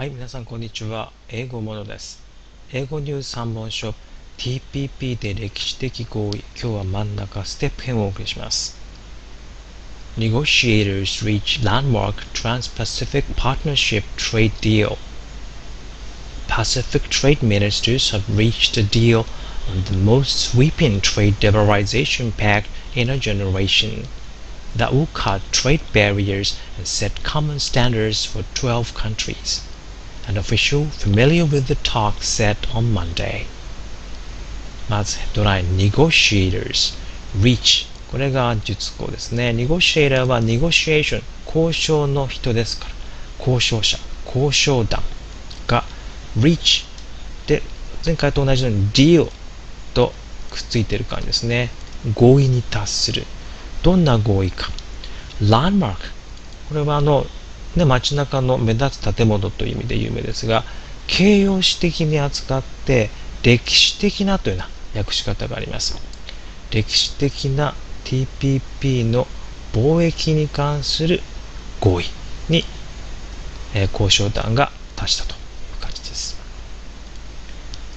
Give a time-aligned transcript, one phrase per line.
[0.00, 1.12] はい、皆さんこんにちは。
[1.28, 2.22] 英語ものです。
[2.72, 3.94] 英語ニュース3本書
[4.38, 6.42] TPP で歴史的合意。
[6.58, 8.78] 今日は真ん中ステップ編をお送りします。
[10.16, 14.96] Negotiators reach landmark Trans-Pacific Partnership trade deal.
[16.48, 19.26] Pacific trade ministers have reached a deal
[19.68, 24.08] on the most sweeping trade liberalization pact in a generation
[24.74, 29.60] that will cut trade barriers and set common standards for 12 countries.
[30.27, 33.45] An official familiar with the talk said on Monday.
[34.89, 36.97] まずヘッドライン Negotiators
[37.39, 39.51] Reach これが述語ですね。
[39.51, 42.91] Negotiator は Negotiation 交渉の人ですから
[43.39, 45.03] 交渉者、交渉団
[45.67, 45.83] が
[46.39, 46.85] Reach
[47.47, 47.61] で
[48.03, 49.31] 前回と同じように Deal
[49.93, 50.11] と
[50.49, 51.69] くっついてる感じですね。
[52.15, 53.25] 合意に達する。
[53.83, 54.69] どんな合意か。
[55.41, 55.97] Landmark
[56.69, 57.27] これはあの
[57.75, 60.63] ね、街中の目立つ建物という意味で有名ですが
[61.07, 63.09] 形容詞的に扱って
[63.43, 65.95] 歴史的なというような訳し方があります。
[66.71, 69.27] 歴史的な TPP の
[69.73, 71.21] 貿易に関する
[71.79, 72.05] 合意
[72.49, 72.63] に、
[73.73, 76.37] えー交渉団が達したという感じです。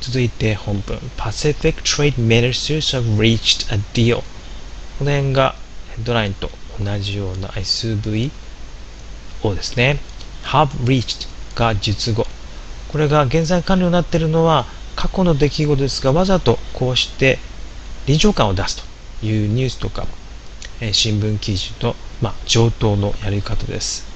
[0.00, 0.98] 続いて本文。
[1.16, 4.22] Pacific Trade Ministers have reached a deal
[4.98, 5.54] この辺が
[5.96, 8.30] ヘッドラインと同じような SV
[9.42, 10.00] SVO ですね。
[10.44, 12.26] have reached が述語。
[12.88, 17.38] これが現在完了になっているのは過去の出来事ですが、わざとこうして
[18.06, 18.76] 臨場感を出す
[19.20, 20.06] というニュースとか、
[20.80, 24.06] えー新聞記事の、まあ、上等のやり方です。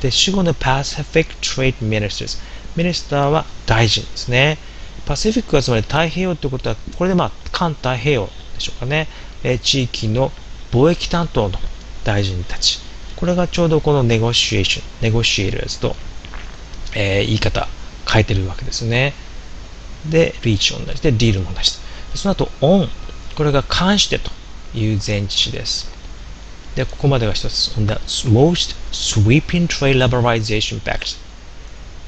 [0.00, 2.38] で、主語の Pacific Trade Ministers。
[2.76, 4.58] ミニスターは大臣ですね。
[5.04, 9.08] パシフィックはつまり太平洋ということは、これでまあ、環太平洋でしょうかね。
[9.42, 10.32] えー地域の
[10.70, 11.58] 貿易担当の
[12.04, 12.89] 大臣たち。
[13.20, 15.94] これがちょうどこのネゴシエーション、ネゴシエーターズと、
[16.94, 17.68] えー言い方
[18.10, 19.12] 変えてるわけですね。
[20.06, 21.70] で、リーチ同じで、ディールも同じ。
[22.12, 22.88] でその後、オン。
[23.36, 24.30] これが関してと
[24.72, 25.90] いう前置詞です。
[26.74, 27.72] で、ここまでが一つ。
[27.76, 27.94] On the
[28.26, 31.18] most sweeping trade liberalization pact。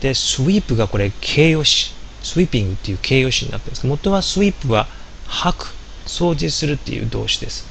[0.00, 1.92] で、sweep がこれ形容詞。
[2.22, 4.88] sweeping っていう形容詞になってるんですけど、元は sweep は
[5.26, 5.74] 吐く、
[6.06, 7.66] 掃除するっていう動詞です。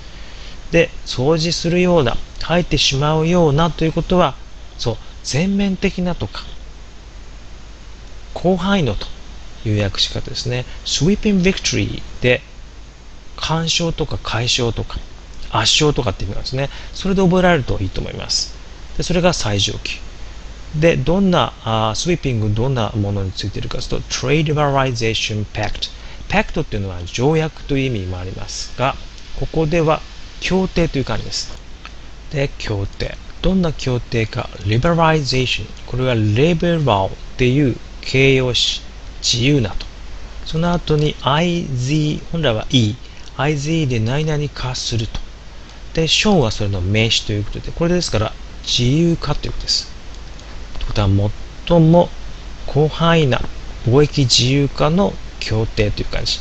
[0.71, 4.35] で、掃除するような、吐いてしまうようなということは、
[4.77, 6.43] そう、全面的なとか、
[8.33, 9.05] 広範囲のと
[9.65, 10.65] いう訳し方ですね。
[10.85, 12.41] sweeping victory で、
[13.35, 14.99] 干渉とか解消とか、
[15.51, 16.69] 圧勝とかっていう意味なんですね。
[16.93, 18.55] それで覚えられるといいと思います。
[18.97, 19.99] で、それが最上級。
[20.75, 25.89] で、どんな、あースイーピングどんなものについているかというと、Trade Liberalization Pact。
[26.29, 28.95] Pact っていうのは条約という意味もありますが、
[29.37, 30.01] ここでは
[30.39, 31.60] 協定という感じです。
[32.31, 33.17] で、協定。
[33.41, 35.65] どんな協定か、Liberalization。
[35.85, 38.81] これは Liberal っていう形容詞、
[39.21, 39.85] 自由なと。
[40.45, 42.95] その後に IZ、本来は E。
[43.37, 45.19] IZ で何々化すると。
[45.93, 48.33] で、ショーはそれの名詞ということで、これですから
[48.63, 49.91] 自由化ということです。
[50.75, 51.07] ということは、
[51.67, 52.09] 最も
[52.67, 53.41] 広範囲な
[53.85, 56.39] 貿易自由化の協定という感じ。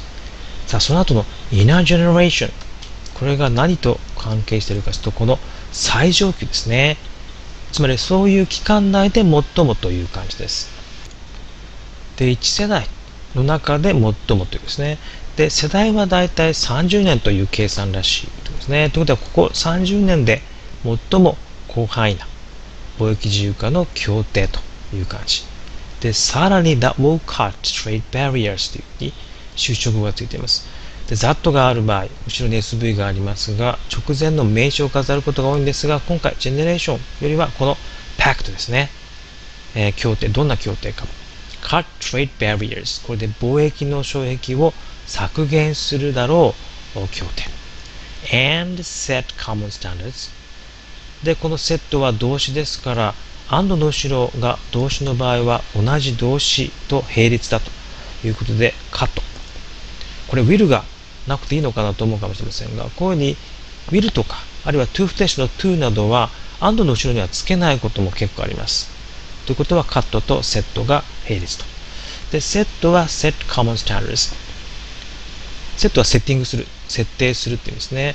[0.67, 2.53] さあ、その後の Inner Generation。
[3.15, 5.39] これが何と関係しているかというと、この
[5.72, 6.97] 最上級ですね。
[7.72, 10.69] つまり、そういう期間内で最もという感じです。
[12.16, 12.86] で、1世代
[13.34, 14.98] の中で最もというですね。
[15.36, 18.91] で、世代はだいたい30年という計算らしいということですね。
[18.91, 20.42] ということは、ここ30年で
[20.82, 21.38] 最も
[21.69, 22.26] 広範囲な
[22.98, 24.60] 貿易自由化の協定と
[24.94, 25.44] いう感じ。
[26.00, 29.12] で、さらに that will cut trade barriers というふうに
[29.54, 30.66] 修飾語がついています。
[31.10, 37.76] で、that がある場合、後ろに SV がありますが、直前の名称を飾ることが多いんですが、今回、ジェネレーションよりはこの
[38.16, 38.91] pact ですね。
[39.75, 41.06] えー協定、どんな協定か。
[41.62, 43.04] cut trade barriers。
[43.04, 44.72] これで貿易の障壁を
[45.09, 46.54] 削減するだろ
[46.94, 47.26] う協
[48.31, 48.62] 定。
[48.62, 50.31] and set common standards。
[51.25, 53.15] で、このセットは動詞ですから、
[53.49, 57.69] and の後ろが動詞の場合は同じ動詞と並列だと
[58.25, 59.23] いうことで、カット。
[60.29, 60.85] これ will が
[61.26, 63.37] なくていいのかなと思うかもしれませんが、こういうふうに
[63.90, 66.31] will とか、あるいは to 不定詞の to などは
[66.61, 68.90] and の後ろにはつけないことも結構あります。
[69.46, 71.64] ということはカットとセットが並列と。
[72.32, 74.34] で、セットは set common standards。
[75.76, 78.14] セットはセッティングする、設定するっていうんですね。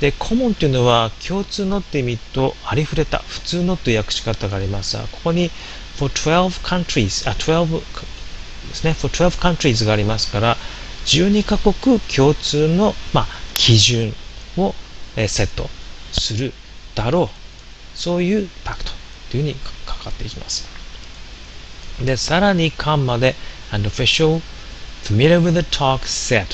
[0.00, 5.50] で、コモンっていうのは共通のって意味とありふれた、普通のという訳し方がありますが、ここに
[5.96, 7.80] for 12 countries、あ、12
[8.68, 10.56] ですね、for 12 countries がありますから、
[11.06, 14.14] 12カ国共通の、まあ、基準
[14.56, 14.74] を、
[15.16, 15.68] えセット
[16.12, 16.52] する
[16.94, 17.98] だろう。
[17.98, 18.90] そういうパクト
[19.30, 19.54] というふうに
[19.86, 20.66] かかっていきます。
[22.04, 23.34] で、さらに間まで
[23.70, 24.40] an official
[25.04, 26.46] familiar with the talk said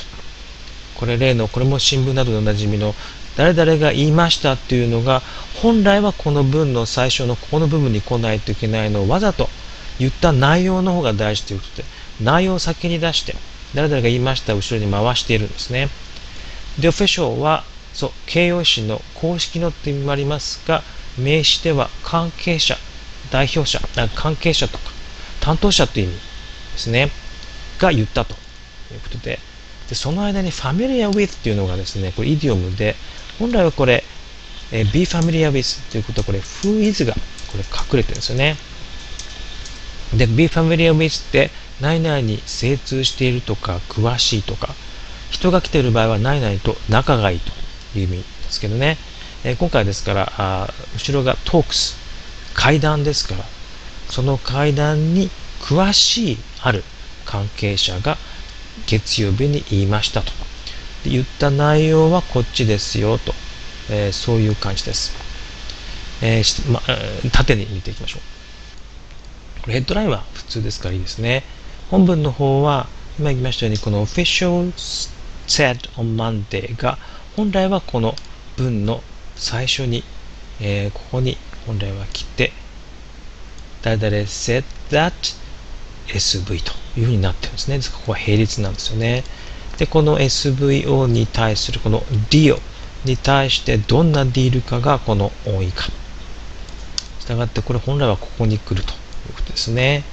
[0.94, 2.94] これ例の、これも新聞などでおなじみの
[3.36, 5.22] 誰々が言いましたっていうのが
[5.62, 9.48] 本来はこの文の最初のここの部分に来ないといけないのをわざと
[9.98, 11.84] 言った内容の方が大事ということで
[12.20, 13.34] 内容を先に出して
[13.74, 15.88] 誰々が言いました後ろに回しているんですね。
[16.78, 20.82] で、official はそう、形容詞の公式のって意味もありますが、
[21.18, 22.76] 名詞では関係者、
[23.30, 23.80] 代表者、
[24.14, 24.90] 関係者とか
[25.40, 26.14] 担当者という意味
[26.72, 27.10] ですね。
[27.78, 28.34] が言ったと
[28.92, 29.38] いうことで、
[29.88, 32.94] でその間に familiar with っていうのがですね、これイディオムで、
[33.38, 34.04] 本来はこれ、
[34.72, 37.14] え be familiar with ということはこれ who is が
[37.48, 38.56] これ隠れてるんですよね。
[40.14, 41.50] で、be familiar with って
[41.80, 44.74] 何々に精通しているとか詳しいとか
[45.30, 47.50] 人が来ている場合は何々と仲がいいと
[47.98, 48.98] いう意味ですけどね、
[49.44, 51.96] えー、今回ですからあ後ろがトークス
[52.54, 53.44] 階談ですから
[54.08, 55.30] その階談に
[55.60, 56.82] 詳しいある
[57.24, 58.16] 関係者が
[58.86, 60.32] 月曜日に言いましたと。
[61.04, 63.32] 言った内容はこっちですよと、
[63.90, 65.12] えー、そういう感じです、
[66.22, 66.82] えーま、
[67.32, 68.18] 縦に見ていきましょ
[69.68, 69.70] う。
[69.70, 71.44] ヘッドラインは普通ですからいいですね。
[71.90, 72.86] 本文の方は
[73.18, 74.72] 今言いましたようにこの official
[75.46, 76.98] said on Monday が
[77.36, 78.14] 本来はこの
[78.56, 79.02] 文の
[79.34, 80.04] 最初に、
[80.60, 82.52] えー、ここに本来は来て
[83.82, 85.12] 誰々 said that
[86.06, 87.78] SV というふうになってるんですね。
[87.92, 89.24] ここは並列なんですよね。
[89.78, 92.00] で、この SVO に対するこの
[92.30, 92.60] deal
[93.04, 95.84] に対してどんなディールかがこの多いか。
[97.20, 98.94] したがってこれ本来はここに来るとい
[99.30, 100.04] うことですね。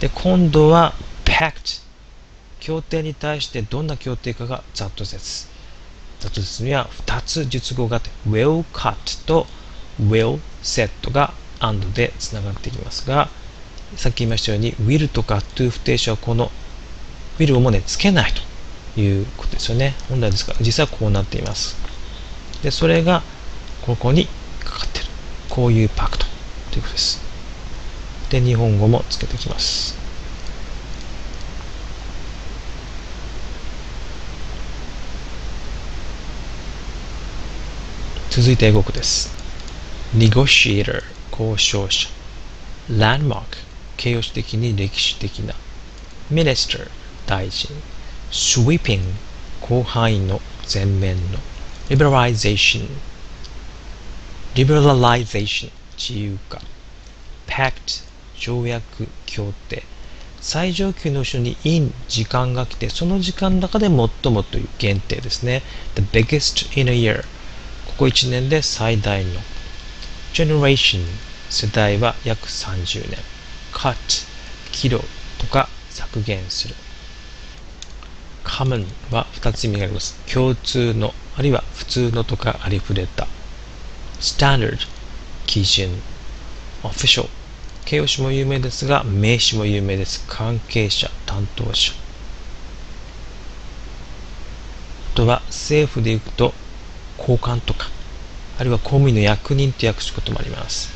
[0.00, 0.94] で、今度は
[1.24, 1.82] pact
[2.58, 5.46] 協定に対してどんな協定かがざっと説。
[6.20, 9.46] ざっと説には2つ述語があって will cut と
[10.00, 13.28] will set が and でつながっていきますが、
[13.96, 16.50] さっき言いましたように will とか to 不定詞はこの
[17.38, 18.32] will をもね、つけない
[18.94, 19.94] ということですよね。
[20.08, 21.76] 本来ですから、実はこうなっています。
[22.62, 23.22] で、それが
[23.82, 24.26] ここに
[24.64, 25.04] かかってる。
[25.48, 26.26] こういうパクト
[26.70, 27.29] ということです。
[28.30, 29.98] で、日本語もつけてきます。
[38.30, 39.28] 続いて英語です。
[40.16, 42.08] negotiator 交渉者
[42.88, 43.44] landmark
[43.96, 45.54] 形容詞的に歴史的な
[46.30, 46.88] minister
[47.26, 47.70] 大臣
[48.30, 49.00] sweeping
[49.60, 51.38] 広範囲の全面の
[51.88, 52.88] liberalization
[54.54, 56.60] liberalization 自由化
[57.46, 58.09] pact
[58.40, 59.84] 条約協定。
[60.40, 65.62] 最上級の後ろに in 時間が来てその時間の中で最もという限定ですね。
[65.94, 67.24] The biggest in a year
[67.86, 69.32] ここ1年で最大の。
[70.32, 71.04] Generation
[71.50, 73.18] 世代は約30年。
[73.72, 73.96] Cut
[74.72, 75.04] キロ
[75.38, 76.74] とか削減する。
[78.44, 80.18] Common は2つ意味があります。
[80.32, 83.26] 共通のあるいは普通のとかありふれた。
[84.20, 84.78] Standard
[85.46, 86.00] 基準。
[86.82, 87.28] Official
[87.90, 91.92] 形容詞も有名ですが名詞も有名です関係者担当者
[95.12, 96.54] あとは政府で行くと
[97.18, 97.88] 交換とか
[98.60, 100.88] あるいは公務員の役人って訳すこともあります。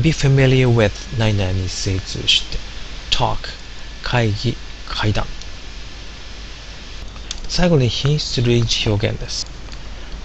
[0.00, 2.58] be familiar with 何々に精通して
[3.10, 3.36] talk
[4.04, 4.56] 会議
[4.86, 5.24] 会談
[7.48, 9.44] 最後に品質類似表現です。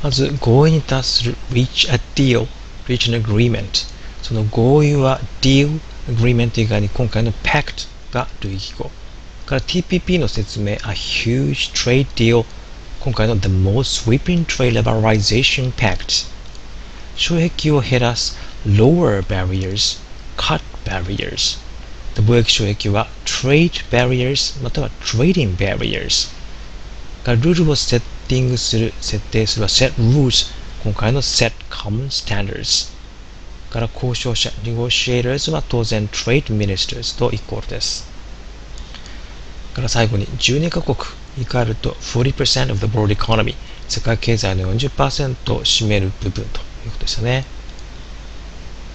[0.04, 2.48] まず合意に達する reach a deal
[2.88, 3.95] reach an agreement
[4.26, 5.80] その合意は deal
[6.10, 8.90] agreement 以外に今回の pact が類義語
[9.46, 12.44] から TPP の説明 a huge trade deal
[13.02, 16.26] 今回の The Most Sweeping Trade Liberalization Pact
[17.16, 20.02] 障壁を減らす Lower Barriers
[20.38, 21.60] Cut Barriers
[22.16, 26.34] 貿易障壁は Trade Barriers または Trading Barriers
[27.24, 30.52] がルールをセッティングする設定するは Set Rules
[30.82, 32.95] 今回の Set Common Standards
[33.76, 38.10] から交渉者 Negotiators は当然 Trade Ministers とイコールです
[39.74, 40.96] から最後に12カ国
[41.38, 43.54] イカールと40% of the world economy
[43.90, 47.44] 世界経済の40%を占める部分ということですよね。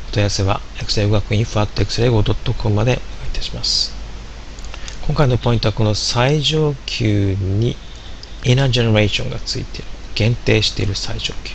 [0.08, 3.94] お問い合わせは、エクセル学院 f.xlego.com までお願いいたします。
[5.06, 7.76] 今回のポイントはこの最上級に
[8.42, 9.88] inner generation がついている。
[10.14, 11.54] 限定している最上級。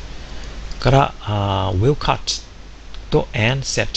[0.80, 2.45] から、uh, will cut と
[3.34, 3.88] and set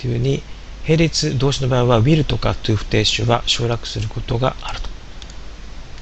[0.00, 0.42] というふうに
[0.86, 4.88] 並列動詞の場合は will とか to 不定詞は省略することがあると。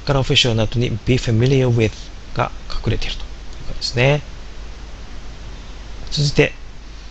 [0.06, 1.92] から official の後に be familiar with
[2.34, 3.26] が隠れているという
[3.66, 4.22] ことですね。
[6.10, 6.52] 続いて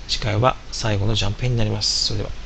[0.07, 2.05] 次回は最後のジャンプ編になります。
[2.05, 2.44] それでは。